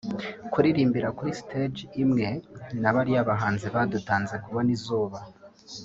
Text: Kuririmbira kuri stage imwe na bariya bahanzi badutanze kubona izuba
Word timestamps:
Kuririmbira 0.51 1.09
kuri 1.17 1.31
stage 1.41 1.81
imwe 2.03 2.27
na 2.81 2.91
bariya 2.95 3.27
bahanzi 3.29 3.65
badutanze 3.75 4.35
kubona 4.43 4.69
izuba 4.77 5.17